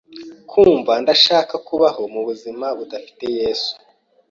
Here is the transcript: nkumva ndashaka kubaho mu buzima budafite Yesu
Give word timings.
nkumva 0.47 0.91
ndashaka 1.03 1.55
kubaho 1.67 2.01
mu 2.13 2.21
buzima 2.27 2.65
budafite 2.77 3.25
Yesu 3.39 3.71